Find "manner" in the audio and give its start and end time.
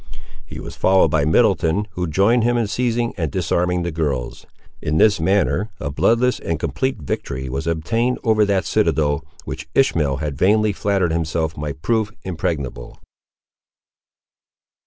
5.19-5.69